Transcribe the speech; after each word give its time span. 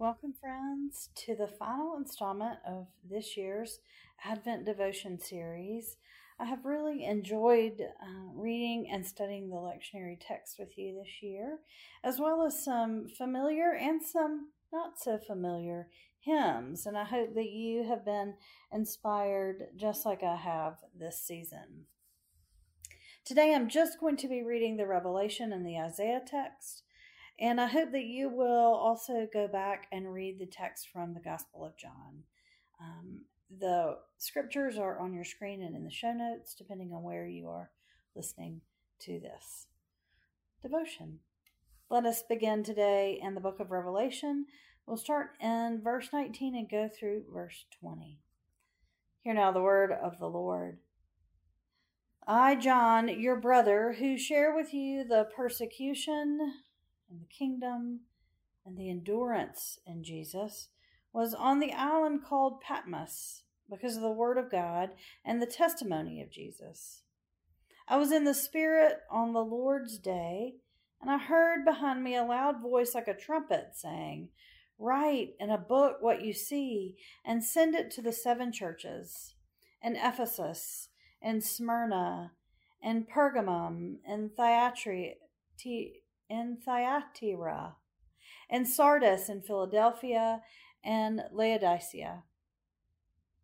Welcome, 0.00 0.34
friends, 0.40 1.08
to 1.26 1.34
the 1.34 1.48
final 1.48 1.96
installment 1.96 2.60
of 2.64 2.86
this 3.10 3.36
year's 3.36 3.80
Advent 4.24 4.64
Devotion 4.64 5.18
series. 5.18 5.96
I 6.38 6.44
have 6.44 6.64
really 6.64 7.04
enjoyed 7.04 7.80
uh, 7.80 8.30
reading 8.32 8.88
and 8.92 9.04
studying 9.04 9.50
the 9.50 9.56
lectionary 9.56 10.16
text 10.20 10.54
with 10.56 10.78
you 10.78 10.94
this 10.94 11.20
year, 11.20 11.58
as 12.04 12.20
well 12.20 12.46
as 12.46 12.64
some 12.64 13.08
familiar 13.08 13.72
and 13.74 14.00
some 14.00 14.50
not 14.72 15.00
so 15.00 15.18
familiar 15.18 15.88
hymns. 16.20 16.86
And 16.86 16.96
I 16.96 17.02
hope 17.02 17.34
that 17.34 17.50
you 17.50 17.82
have 17.88 18.04
been 18.04 18.34
inspired 18.72 19.64
just 19.74 20.06
like 20.06 20.22
I 20.22 20.36
have 20.36 20.76
this 20.96 21.20
season. 21.20 21.86
Today 23.24 23.52
I'm 23.52 23.68
just 23.68 23.98
going 23.98 24.16
to 24.18 24.28
be 24.28 24.44
reading 24.44 24.76
the 24.76 24.86
Revelation 24.86 25.52
and 25.52 25.66
the 25.66 25.76
Isaiah 25.76 26.22
text. 26.24 26.84
And 27.40 27.60
I 27.60 27.66
hope 27.66 27.92
that 27.92 28.06
you 28.06 28.28
will 28.28 28.74
also 28.74 29.28
go 29.32 29.46
back 29.46 29.86
and 29.92 30.12
read 30.12 30.38
the 30.38 30.46
text 30.46 30.88
from 30.92 31.14
the 31.14 31.20
Gospel 31.20 31.64
of 31.64 31.76
John. 31.76 32.24
Um, 32.80 33.20
the 33.60 33.98
scriptures 34.18 34.76
are 34.76 34.98
on 34.98 35.14
your 35.14 35.24
screen 35.24 35.62
and 35.62 35.76
in 35.76 35.84
the 35.84 35.90
show 35.90 36.12
notes, 36.12 36.54
depending 36.54 36.92
on 36.92 37.04
where 37.04 37.26
you 37.26 37.48
are 37.48 37.70
listening 38.16 38.60
to 39.00 39.20
this 39.20 39.68
devotion. 40.62 41.20
Let 41.88 42.04
us 42.04 42.22
begin 42.28 42.64
today 42.64 43.20
in 43.22 43.34
the 43.34 43.40
book 43.40 43.60
of 43.60 43.70
Revelation. 43.70 44.46
We'll 44.84 44.96
start 44.96 45.30
in 45.40 45.80
verse 45.82 46.08
19 46.12 46.56
and 46.56 46.68
go 46.68 46.88
through 46.88 47.24
verse 47.32 47.66
20. 47.80 48.18
Hear 49.20 49.34
now 49.34 49.52
the 49.52 49.62
word 49.62 49.92
of 49.92 50.18
the 50.18 50.28
Lord. 50.28 50.78
I, 52.26 52.56
John, 52.56 53.08
your 53.08 53.36
brother, 53.36 53.96
who 53.98 54.18
share 54.18 54.54
with 54.54 54.74
you 54.74 55.04
the 55.04 55.28
persecution 55.34 56.52
and 57.10 57.20
the 57.20 57.26
kingdom 57.26 58.00
and 58.64 58.76
the 58.76 58.90
endurance 58.90 59.78
in 59.86 60.04
Jesus 60.04 60.68
was 61.12 61.34
on 61.34 61.58
the 61.58 61.72
island 61.72 62.20
called 62.24 62.60
Patmos 62.60 63.42
because 63.70 63.96
of 63.96 64.02
the 64.02 64.10
Word 64.10 64.38
of 64.38 64.50
God 64.50 64.90
and 65.24 65.40
the 65.40 65.46
testimony 65.46 66.20
of 66.20 66.30
Jesus. 66.30 67.02
I 67.86 67.96
was 67.96 68.12
in 68.12 68.24
the 68.24 68.34
Spirit 68.34 68.98
on 69.10 69.32
the 69.32 69.44
Lord's 69.44 69.98
day, 69.98 70.56
and 71.00 71.10
I 71.10 71.18
heard 71.18 71.64
behind 71.64 72.04
me 72.04 72.16
a 72.16 72.24
loud 72.24 72.60
voice 72.60 72.94
like 72.94 73.08
a 73.08 73.14
trumpet 73.14 73.70
saying, 73.74 74.28
Write 74.78 75.34
in 75.40 75.50
a 75.50 75.58
book 75.58 75.96
what 76.00 76.22
you 76.22 76.32
see 76.32 76.96
and 77.24 77.42
send 77.42 77.74
it 77.74 77.90
to 77.92 78.02
the 78.02 78.12
seven 78.12 78.52
churches 78.52 79.34
in 79.82 79.96
Ephesus, 79.96 80.88
in 81.20 81.40
Smyrna, 81.40 82.32
in 82.82 83.04
Pergamum, 83.04 83.96
in 84.06 84.30
Thyatira, 84.36 85.14
in 86.28 86.58
Thyatira, 86.64 87.76
and 88.50 88.66
Sardis 88.66 89.28
in 89.28 89.42
Philadelphia, 89.42 90.42
and 90.84 91.22
Laodicea. 91.32 92.22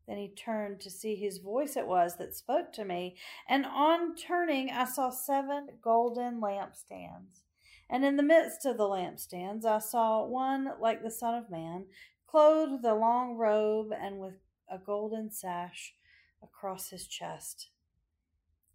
Then 0.06 0.18
he 0.18 0.28
turned 0.28 0.80
to 0.80 0.90
see 0.90 1.16
whose 1.16 1.38
voice 1.38 1.76
it 1.76 1.86
was 1.86 2.16
that 2.18 2.34
spoke 2.34 2.72
to 2.74 2.84
me, 2.84 3.16
and 3.48 3.64
on 3.64 4.14
turning 4.14 4.70
I 4.70 4.84
saw 4.84 5.10
seven 5.10 5.68
golden 5.82 6.40
lampstands. 6.40 7.42
And 7.88 8.04
in 8.04 8.16
the 8.16 8.22
midst 8.22 8.66
of 8.66 8.76
the 8.76 8.84
lampstands 8.84 9.64
I 9.64 9.78
saw 9.78 10.24
one 10.24 10.68
like 10.80 11.02
the 11.02 11.10
Son 11.10 11.34
of 11.34 11.50
Man, 11.50 11.86
clothed 12.26 12.72
with 12.72 12.84
a 12.84 12.94
long 12.94 13.36
robe 13.36 13.92
and 13.92 14.18
with 14.18 14.34
a 14.70 14.78
golden 14.78 15.30
sash 15.30 15.94
across 16.42 16.90
his 16.90 17.06
chest. 17.06 17.70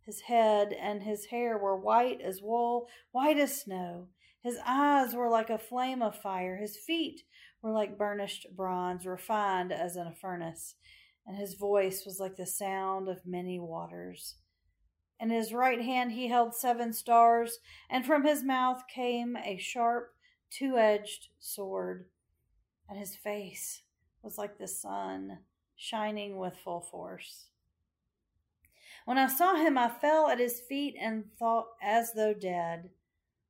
His 0.05 0.21
head 0.21 0.73
and 0.73 1.03
his 1.03 1.25
hair 1.25 1.57
were 1.57 1.77
white 1.77 2.21
as 2.21 2.41
wool, 2.41 2.87
white 3.11 3.37
as 3.37 3.61
snow. 3.61 4.07
His 4.41 4.57
eyes 4.65 5.13
were 5.13 5.29
like 5.29 5.49
a 5.49 5.57
flame 5.57 6.01
of 6.01 6.15
fire. 6.15 6.57
His 6.57 6.77
feet 6.77 7.23
were 7.61 7.71
like 7.71 7.97
burnished 7.97 8.47
bronze, 8.55 9.05
refined 9.05 9.71
as 9.71 9.95
in 9.95 10.07
a 10.07 10.15
furnace. 10.15 10.75
And 11.27 11.37
his 11.37 11.55
voice 11.55 12.05
was 12.05 12.19
like 12.19 12.37
the 12.37 12.45
sound 12.45 13.09
of 13.09 13.25
many 13.25 13.59
waters. 13.59 14.35
In 15.19 15.29
his 15.29 15.53
right 15.53 15.81
hand 15.81 16.13
he 16.13 16.29
held 16.29 16.55
seven 16.55 16.93
stars, 16.93 17.59
and 17.89 18.05
from 18.05 18.25
his 18.25 18.43
mouth 18.43 18.83
came 18.87 19.35
a 19.35 19.57
sharp, 19.57 20.13
two 20.49 20.77
edged 20.77 21.27
sword. 21.39 22.05
And 22.87 22.97
his 22.97 23.15
face 23.15 23.83
was 24.23 24.37
like 24.37 24.57
the 24.57 24.67
sun, 24.67 25.39
shining 25.75 26.37
with 26.37 26.55
full 26.55 26.81
force. 26.81 27.49
When 29.09 29.17
I 29.17 29.25
saw 29.25 29.55
him, 29.55 29.75
I 29.75 29.89
fell 29.89 30.29
at 30.29 30.37
his 30.37 30.59
feet 30.59 30.95
and 31.01 31.23
thought 31.39 31.69
as 31.81 32.13
though 32.13 32.35
dead. 32.35 32.91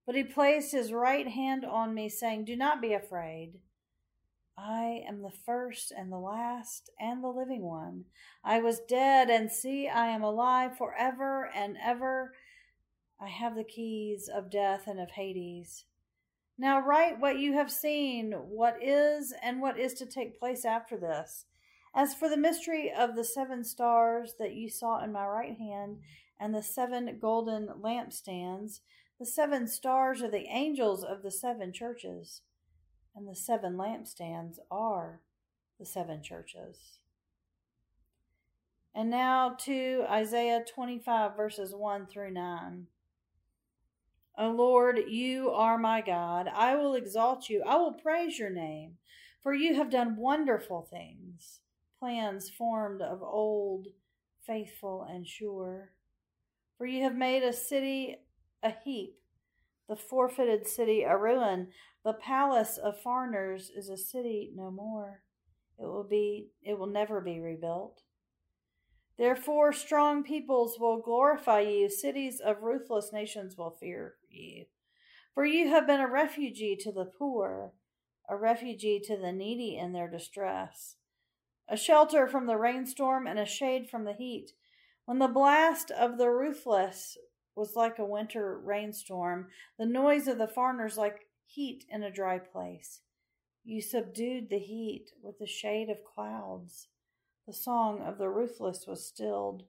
But 0.06 0.16
he 0.16 0.24
placed 0.24 0.72
his 0.72 0.94
right 0.94 1.28
hand 1.28 1.66
on 1.66 1.94
me, 1.94 2.08
saying, 2.08 2.46
Do 2.46 2.56
not 2.56 2.82
be 2.82 2.94
afraid. 2.94 3.56
I 4.58 5.04
am 5.06 5.22
the 5.22 5.34
first 5.46 5.92
and 5.92 6.14
the 6.14 6.18
last 6.18 6.90
and 6.98 7.22
the 7.22 7.28
living 7.28 7.64
one. 7.64 8.06
I 8.42 8.62
was 8.62 8.80
dead, 8.88 9.30
and 9.30 9.52
see, 9.52 9.90
I 9.90 10.06
am 10.06 10.24
alive 10.24 10.78
forever 10.78 11.50
and 11.54 11.76
ever. 11.84 12.36
I 13.20 13.28
have 13.28 13.58
the 13.58 13.66
keys 13.66 14.30
of 14.34 14.50
death 14.50 14.88
and 14.88 14.98
of 14.98 15.12
Hades. 15.12 15.84
Now 16.58 16.80
write 16.80 17.20
what 17.20 17.38
you 17.38 17.52
have 17.56 17.70
seen, 17.70 18.32
what 18.32 18.82
is 18.82 19.34
and 19.44 19.60
what 19.60 19.78
is 19.78 19.94
to 19.96 20.06
take 20.06 20.40
place 20.40 20.64
after 20.64 20.96
this. 20.96 21.48
As 21.96 22.14
for 22.14 22.30
the 22.30 22.38
mystery 22.38 22.92
of 22.92 23.16
the 23.16 23.24
seven 23.24 23.64
stars 23.64 24.36
that 24.40 24.54
you 24.54 24.70
saw 24.70 25.04
in 25.04 25.12
my 25.12 25.26
right 25.26 25.58
hand, 25.58 25.98
and 26.40 26.54
the 26.54 26.64
seven 26.64 27.18
golden 27.20 27.68
lampstands, 27.82 28.82
the 29.20 29.26
seven 29.26 29.68
stars 29.68 30.22
are 30.22 30.32
the 30.32 30.48
angels 30.50 31.04
of 31.04 31.24
the 31.24 31.32
seven 31.32 31.74
churches, 31.74 32.42
and 33.16 33.28
the 33.28 33.36
seven 33.36 33.76
lampstands 33.76 34.60
are 34.72 35.22
the 35.80 35.86
seven 35.86 36.22
churches. 36.22 37.00
And 38.94 39.10
now 39.10 39.56
to 39.66 40.06
Isaiah 40.10 40.64
25, 40.74 41.36
verses 41.36 41.74
1 41.76 42.08
through 42.08 42.32
9. 42.32 42.88
O 44.38 44.52
Lord, 44.52 45.00
you 45.08 45.50
are 45.50 45.78
my 45.78 46.02
God. 46.02 46.48
I 46.54 46.76
will 46.76 46.96
exalt 46.96 47.50
you. 47.50 47.64
I 47.68 47.76
will 47.76 47.94
praise 47.94 48.40
your 48.40 48.50
name, 48.50 48.98
for 49.42 49.54
you 49.54 49.76
have 49.76 49.90
done 49.90 50.16
wonderful 50.16 50.88
things 50.90 51.60
plans 52.00 52.50
formed 52.50 53.02
of 53.02 53.22
old, 53.22 53.88
faithful 54.46 55.06
and 55.10 55.28
sure. 55.28 55.92
For 56.78 56.86
you 56.86 57.04
have 57.04 57.16
made 57.16 57.44
a 57.44 57.54
city 57.54 58.18
a 58.64 58.72
heap, 58.84 59.16
the 59.88 59.96
forfeited 59.96 60.68
city 60.68 61.04
a 61.04 61.18
ruin. 61.18 61.68
The 62.04 62.14
palace 62.14 62.78
of 62.78 63.02
foreigners 63.02 63.70
is 63.70 63.90
a 63.90 63.98
city 63.98 64.52
no 64.56 64.72
more. 64.72 65.22
It 65.78 65.86
will 65.86 66.06
be 66.06 66.50
it 66.62 66.78
will 66.78 66.88
never 66.88 67.22
be 67.22 67.40
rebuilt. 67.40 68.02
Therefore 69.18 69.74
strong 69.74 70.24
peoples 70.24 70.78
will 70.80 71.02
glorify 71.02 71.62
you, 71.62 71.90
cities 71.90 72.40
of 72.40 72.64
ruthless 72.64 73.12
nations 73.12 73.58
will 73.58 73.72
fear 73.72 74.16
you. 74.30 74.66
For 75.34 75.46
you 75.46 75.70
have 75.70 75.86
been 75.86 76.00
a 76.00 76.08
refugee 76.08 76.78
to 76.78 76.92
the 76.92 77.06
poor, 77.06 77.74
a 78.30 78.36
refugee 78.36 79.02
to 79.06 79.18
the 79.18 79.32
needy 79.32 79.78
in 79.78 79.92
their 79.92 80.10
distress 80.10 80.96
a 81.70 81.78
shelter 81.78 82.28
from 82.28 82.48
the 82.48 82.58
rainstorm 82.58 83.28
and 83.28 83.38
a 83.38 83.46
shade 83.46 83.90
from 83.90 84.04
the 84.04 84.14
heat. 84.14 84.52
When 85.06 85.20
the 85.20 85.28
blast 85.28 85.92
of 85.92 86.18
the 86.18 86.30
ruthless 86.30 87.18
was 87.56 87.76
like 87.76 88.00
a 88.00 88.06
winter 88.06 88.58
rainstorm, 88.58 89.48
the 89.78 89.86
noise 89.86 90.28
of 90.28 90.38
the 90.38 90.48
foreigners 90.48 90.98
like 90.98 91.28
heat 91.46 91.86
in 91.90 92.04
a 92.04 92.12
dry 92.12 92.40
place. 92.40 93.02
You 93.64 93.82
subdued 93.82 94.50
the 94.50 94.60
heat 94.60 95.12
with 95.22 95.38
the 95.38 95.48
shade 95.48 95.90
of 95.90 96.04
clouds. 96.04 96.88
The 97.46 97.54
song 97.54 98.02
of 98.02 98.18
the 98.18 98.30
ruthless 98.30 98.86
was 98.88 99.06
stilled. 99.06 99.64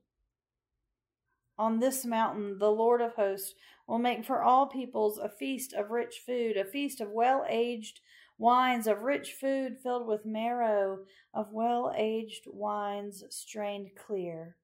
On 1.58 1.80
this 1.80 2.06
mountain, 2.06 2.58
the 2.58 2.70
Lord 2.70 3.02
of 3.02 3.14
hosts 3.14 3.54
will 3.86 3.98
make 3.98 4.24
for 4.24 4.42
all 4.42 4.66
peoples 4.66 5.18
a 5.18 5.28
feast 5.28 5.74
of 5.74 5.90
rich 5.90 6.22
food, 6.24 6.56
a 6.56 6.64
feast 6.64 7.00
of 7.00 7.10
well 7.10 7.44
aged 7.48 8.00
wines 8.40 8.86
of 8.86 9.02
rich 9.02 9.34
food 9.38 9.76
filled 9.82 10.06
with 10.06 10.24
marrow, 10.24 10.98
of 11.34 11.52
well 11.52 11.92
aged 11.94 12.44
wines 12.46 13.22
strained 13.28 13.90
clear. 13.94 14.56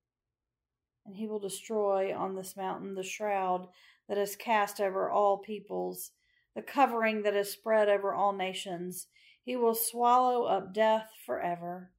And 1.04 1.14
he 1.14 1.28
will 1.28 1.38
destroy 1.38 2.16
on 2.16 2.34
this 2.34 2.56
mountain 2.56 2.94
the 2.94 3.02
shroud 3.02 3.68
that 4.08 4.16
is 4.16 4.34
cast 4.34 4.80
over 4.80 5.10
all 5.10 5.36
peoples, 5.36 6.12
the 6.54 6.62
covering 6.62 7.22
that 7.24 7.36
is 7.36 7.52
spread 7.52 7.90
over 7.90 8.14
all 8.14 8.32
nations. 8.32 9.08
He 9.44 9.56
will 9.56 9.74
swallow 9.74 10.44
up 10.44 10.72
death 10.72 11.10
forever. 11.26 11.90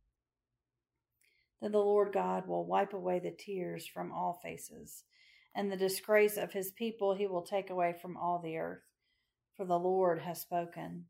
Then 1.61 1.73
the 1.73 1.77
Lord 1.77 2.11
God 2.11 2.47
will 2.47 2.65
wipe 2.65 2.93
away 2.93 3.19
the 3.19 3.31
tears 3.31 3.85
from 3.85 4.11
all 4.11 4.39
faces, 4.43 5.03
and 5.53 5.71
the 5.71 5.77
disgrace 5.77 6.37
of 6.37 6.53
his 6.53 6.71
people 6.71 7.13
he 7.13 7.27
will 7.27 7.43
take 7.43 7.69
away 7.69 7.93
from 8.01 8.17
all 8.17 8.39
the 8.39 8.57
earth. 8.57 8.81
For 9.55 9.65
the 9.65 9.77
Lord 9.77 10.21
has 10.21 10.41
spoken. 10.41 11.05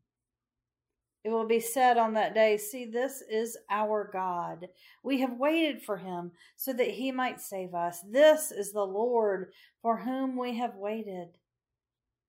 It 1.24 1.30
will 1.30 1.46
be 1.46 1.60
said 1.60 1.98
on 1.98 2.14
that 2.14 2.34
day, 2.34 2.56
See, 2.56 2.84
this 2.86 3.22
is 3.28 3.56
our 3.70 4.08
God. 4.12 4.68
We 5.02 5.20
have 5.20 5.38
waited 5.38 5.82
for 5.82 5.98
him 5.98 6.32
so 6.56 6.72
that 6.72 6.92
he 6.92 7.12
might 7.12 7.40
save 7.40 7.74
us. 7.74 8.00
This 8.08 8.52
is 8.52 8.72
the 8.72 8.86
Lord 8.86 9.52
for 9.82 9.98
whom 9.98 10.36
we 10.36 10.56
have 10.58 10.76
waited. 10.76 11.38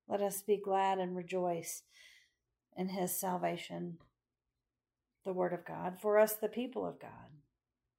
Let 0.08 0.20
us 0.22 0.42
be 0.42 0.56
glad 0.56 0.98
and 0.98 1.16
rejoice 1.16 1.82
in 2.76 2.88
his 2.90 3.18
salvation. 3.18 3.98
the 5.24 5.32
Word 5.32 5.52
of 5.52 5.64
God, 5.64 5.98
for 6.00 6.18
us, 6.18 6.34
the 6.34 6.48
people 6.48 6.86
of 6.86 7.00
God. 7.00 7.10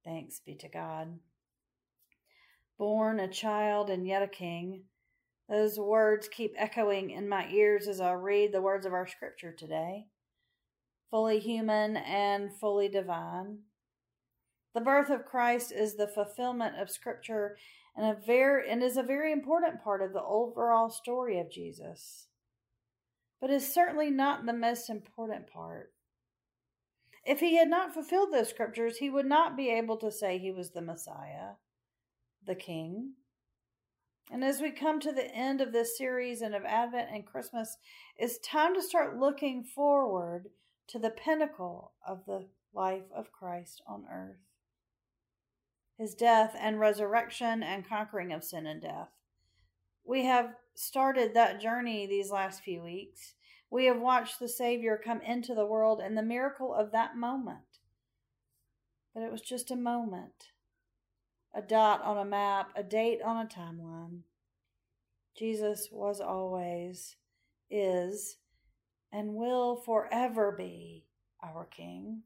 Thanks 0.04 0.40
be 0.40 0.54
to 0.56 0.68
God. 0.68 1.18
Born 2.78 3.20
a 3.20 3.28
child 3.28 3.90
and 3.90 4.06
yet 4.06 4.22
a 4.22 4.28
king. 4.28 4.82
Those 5.48 5.78
words 5.78 6.28
keep 6.28 6.54
echoing 6.56 7.10
in 7.10 7.28
my 7.28 7.48
ears 7.48 7.86
as 7.88 8.00
I 8.00 8.12
read 8.12 8.52
the 8.52 8.62
words 8.62 8.86
of 8.86 8.92
our 8.92 9.06
scripture 9.06 9.52
today. 9.52 10.06
Fully 11.12 11.40
human 11.40 11.98
and 11.98 12.50
fully 12.58 12.88
divine. 12.88 13.58
The 14.74 14.80
birth 14.80 15.10
of 15.10 15.26
Christ 15.26 15.70
is 15.70 15.94
the 15.94 16.06
fulfillment 16.06 16.80
of 16.80 16.88
scripture 16.88 17.58
and 17.94 18.06
a 18.06 18.18
very 18.18 18.70
and 18.70 18.82
is 18.82 18.96
a 18.96 19.02
very 19.02 19.30
important 19.30 19.84
part 19.84 20.00
of 20.00 20.14
the 20.14 20.22
overall 20.22 20.88
story 20.88 21.38
of 21.38 21.50
Jesus. 21.50 22.28
But 23.42 23.50
is 23.50 23.74
certainly 23.74 24.10
not 24.10 24.46
the 24.46 24.54
most 24.54 24.88
important 24.88 25.48
part. 25.48 25.92
If 27.26 27.40
he 27.40 27.56
had 27.56 27.68
not 27.68 27.92
fulfilled 27.92 28.32
those 28.32 28.48
scriptures, 28.48 28.96
he 28.96 29.10
would 29.10 29.26
not 29.26 29.54
be 29.54 29.68
able 29.68 29.98
to 29.98 30.10
say 30.10 30.38
he 30.38 30.50
was 30.50 30.70
the 30.70 30.80
Messiah, 30.80 31.56
the 32.46 32.54
King. 32.54 33.16
And 34.30 34.42
as 34.42 34.62
we 34.62 34.70
come 34.70 34.98
to 35.00 35.12
the 35.12 35.30
end 35.30 35.60
of 35.60 35.72
this 35.72 35.98
series 35.98 36.40
and 36.40 36.54
of 36.54 36.64
Advent 36.64 37.10
and 37.12 37.26
Christmas, 37.26 37.76
it's 38.16 38.38
time 38.38 38.74
to 38.74 38.82
start 38.82 39.18
looking 39.18 39.62
forward 39.62 40.46
to 40.88 40.98
the 40.98 41.10
pinnacle 41.10 41.92
of 42.06 42.26
the 42.26 42.46
life 42.74 43.10
of 43.14 43.32
Christ 43.32 43.82
on 43.86 44.04
earth 44.10 44.38
his 46.02 46.14
death 46.14 46.56
and 46.58 46.80
resurrection 46.80 47.62
and 47.62 47.88
conquering 47.88 48.32
of 48.32 48.42
sin 48.42 48.66
and 48.66 48.82
death. 48.82 49.10
We 50.04 50.24
have 50.24 50.54
started 50.74 51.32
that 51.34 51.60
journey 51.60 52.06
these 52.06 52.30
last 52.30 52.62
few 52.62 52.82
weeks. 52.82 53.34
We 53.70 53.84
have 53.86 54.00
watched 54.00 54.40
the 54.40 54.48
Savior 54.48 55.00
come 55.02 55.20
into 55.20 55.54
the 55.54 55.64
world 55.64 56.00
and 56.00 56.18
the 56.18 56.22
miracle 56.22 56.74
of 56.74 56.90
that 56.90 57.16
moment. 57.16 57.78
But 59.14 59.22
it 59.22 59.30
was 59.30 59.42
just 59.42 59.70
a 59.70 59.76
moment, 59.76 60.50
a 61.54 61.62
dot 61.62 62.02
on 62.02 62.18
a 62.18 62.24
map, 62.24 62.70
a 62.74 62.82
date 62.82 63.20
on 63.22 63.36
a 63.36 63.48
timeline. 63.48 64.22
Jesus 65.38 65.88
was 65.92 66.20
always, 66.20 67.16
is, 67.70 68.38
and 69.12 69.34
will 69.34 69.76
forever 69.76 70.54
be 70.56 71.04
our 71.42 71.64
King. 71.64 72.22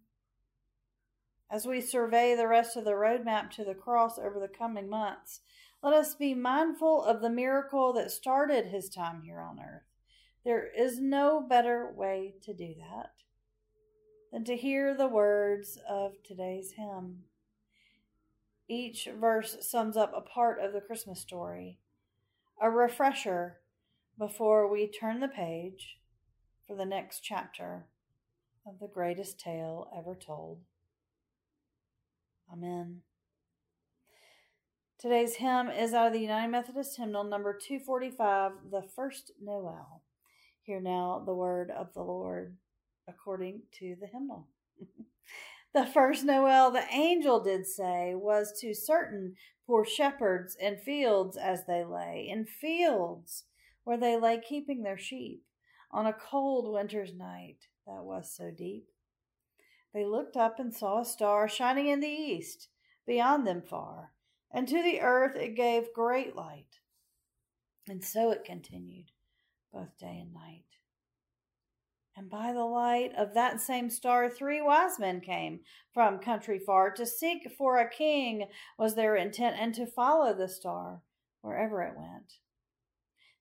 As 1.51 1.67
we 1.67 1.81
survey 1.81 2.35
the 2.35 2.49
rest 2.49 2.77
of 2.77 2.85
the 2.85 2.93
roadmap 2.93 3.51
to 3.53 3.65
the 3.65 3.75
cross 3.75 4.19
over 4.19 4.39
the 4.41 4.49
coming 4.49 4.89
months, 4.89 5.41
let 5.83 5.93
us 5.93 6.15
be 6.15 6.35
mindful 6.35 7.03
of 7.05 7.21
the 7.21 7.31
miracle 7.31 7.93
that 7.93 8.11
started 8.11 8.67
his 8.67 8.89
time 8.89 9.23
here 9.23 9.41
on 9.41 9.61
earth. 9.61 9.85
There 10.45 10.67
is 10.77 11.01
no 11.01 11.41
better 11.41 11.93
way 11.95 12.35
to 12.43 12.55
do 12.55 12.75
that 12.79 13.13
than 14.33 14.45
to 14.45 14.57
hear 14.57 14.95
the 14.95 15.09
words 15.09 15.79
of 15.89 16.23
today's 16.25 16.73
hymn. 16.73 17.25
Each 18.69 19.09
verse 19.19 19.57
sums 19.61 19.97
up 19.97 20.13
a 20.15 20.21
part 20.21 20.61
of 20.61 20.73
the 20.73 20.81
Christmas 20.81 21.21
story, 21.21 21.79
a 22.61 22.71
refresher 22.71 23.59
before 24.19 24.69
we 24.69 24.89
turn 24.89 25.21
the 25.21 25.29
page 25.29 25.99
for 26.67 26.77
the 26.77 26.85
next 26.85 27.21
chapter 27.21 27.87
of 28.67 28.79
the 28.81 28.89
greatest 28.89 29.39
tale 29.39 29.89
ever 29.97 30.15
told. 30.15 30.59
Amen. 32.53 33.03
Today's 34.99 35.37
hymn 35.37 35.69
is 35.69 35.95
out 35.95 36.09
of 36.09 36.13
the 36.13 36.21
United 36.21 36.51
Methodist 36.51 36.97
Hymnal 36.97 37.25
number 37.25 37.53
245, 37.57 38.53
The 38.71 38.83
First 38.95 39.31
Noel. 39.41 40.03
Hear 40.63 40.81
now 40.81 41.23
the 41.25 41.35
word 41.35 41.71
of 41.71 41.93
the 41.95 42.03
Lord 42.03 42.57
according 43.07 43.63
to 43.79 43.95
the 44.01 44.09
hymnal. 44.09 44.49
the 45.75 45.87
first 45.87 46.25
Noel, 46.25 46.73
the 46.73 46.87
angel 46.93 47.41
did 47.41 47.67
say, 47.67 48.15
was 48.17 48.59
to 48.61 48.75
certain 48.75 49.37
poor 49.67 49.85
shepherds 49.85 50.57
in 50.59 50.79
fields 50.79 51.37
as 51.37 51.67
they 51.67 51.85
lay, 51.85 52.27
in 52.29 52.47
fields 52.47 53.45
where 53.85 53.99
they 53.99 54.19
lay 54.19 54.41
keeping 54.41 54.83
their 54.83 54.99
sheep 54.99 55.45
on 55.91 56.07
a 56.07 56.13
cold 56.13 56.73
winter's 56.73 57.15
night 57.15 57.69
that 57.87 58.05
was 58.05 58.33
so 58.35 58.51
deep. 58.51 58.89
They 59.95 60.05
looked 60.05 60.37
up 60.37 60.59
and 60.59 60.75
saw 60.75 61.01
a 61.01 61.05
star 61.05 61.49
shining 61.49 61.89
in 61.89 62.01
the 62.01 62.09
east, 62.09 62.69
beyond 63.07 63.47
them 63.47 63.63
far, 63.63 64.13
and 64.53 64.69
to 64.69 64.83
the 64.83 65.01
earth 65.01 65.37
it 65.37 65.57
gave 65.57 65.93
great 65.95 66.37
light. 66.37 66.81
And 67.89 68.05
so 68.05 68.31
it 68.31 68.45
continued, 68.45 69.13
both 69.73 69.97
day 69.99 70.19
and 70.21 70.35
night. 70.35 70.65
And 72.17 72.31
by 72.31 72.53
the 72.53 72.65
light 72.65 73.13
of 73.17 73.35
that 73.35 73.61
same 73.61 73.91
star, 73.91 74.31
three 74.31 74.63
wise 74.63 74.99
men 74.99 75.21
came 75.21 75.61
from 75.93 76.19
country 76.19 76.59
far 76.59 76.91
to 76.93 77.05
seek 77.05 77.53
for 77.57 77.79
a 77.79 77.89
king, 77.89 78.49
was 78.79 78.95
their 78.95 79.17
intent, 79.17 79.57
and 79.59 79.75
to 79.75 79.87
follow 79.87 80.35
the 80.35 80.49
star 80.49 81.03
wherever 81.43 81.83
it 81.83 81.97
went. 81.97 82.35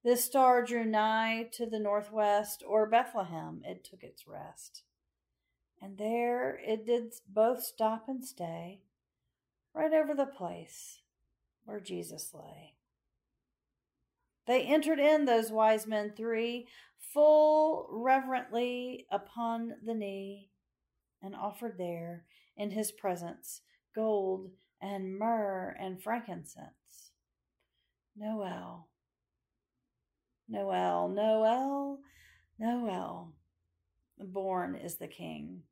This 0.05 0.23
star 0.23 0.63
drew 0.63 0.85
nigh 0.85 1.49
to 1.53 1.65
the 1.65 1.79
northwest, 1.79 2.63
or 2.67 2.87
Bethlehem, 2.87 3.63
it 3.65 3.83
took 3.83 4.03
its 4.03 4.27
rest. 4.27 4.83
And 5.81 5.97
there 5.97 6.59
it 6.63 6.85
did 6.85 7.11
both 7.27 7.63
stop 7.63 8.05
and 8.07 8.23
stay, 8.23 8.81
right 9.73 9.91
over 9.91 10.13
the 10.13 10.27
place 10.27 10.99
where 11.63 11.79
Jesus 11.79 12.35
lay. 12.35 12.75
They 14.45 14.61
entered 14.61 14.99
in, 14.99 15.25
those 15.25 15.51
wise 15.51 15.87
men 15.87 16.13
three, 16.15 16.67
full 17.11 17.87
reverently 17.89 19.07
upon 19.09 19.73
the 19.83 19.95
knee, 19.95 20.51
and 21.19 21.35
offered 21.35 21.79
there 21.79 22.25
in 22.55 22.69
his 22.69 22.91
presence 22.91 23.61
gold 23.95 24.51
and 24.79 25.17
myrrh 25.17 25.75
and 25.79 25.99
frankincense. 26.03 27.09
Noel, 28.15 28.87
Noel, 30.47 31.09
Noel, 31.09 31.99
Noel. 32.59 33.33
Born 34.19 34.75
is 34.75 34.95
the 34.95 35.07
King 35.07 35.63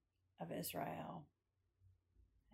of 0.42 0.52
Israel. 0.52 1.26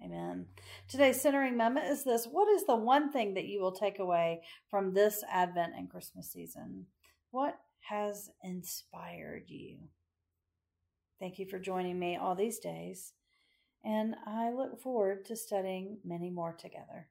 Amen. 0.03 0.45
Today's 0.87 1.21
centering 1.21 1.57
moment 1.57 1.87
is 1.87 2.03
this 2.03 2.25
What 2.25 2.47
is 2.47 2.65
the 2.65 2.75
one 2.75 3.11
thing 3.11 3.33
that 3.33 3.45
you 3.45 3.61
will 3.61 3.71
take 3.71 3.99
away 3.99 4.41
from 4.69 4.93
this 4.93 5.23
Advent 5.29 5.73
and 5.77 5.89
Christmas 5.89 6.31
season? 6.31 6.85
What 7.31 7.57
has 7.89 8.29
inspired 8.43 9.45
you? 9.47 9.77
Thank 11.19 11.37
you 11.37 11.47
for 11.47 11.59
joining 11.59 11.99
me 11.99 12.15
all 12.15 12.35
these 12.35 12.59
days, 12.59 13.13
and 13.83 14.15
I 14.25 14.51
look 14.51 14.81
forward 14.81 15.25
to 15.25 15.35
studying 15.35 15.97
many 16.05 16.29
more 16.29 16.53
together. 16.53 17.07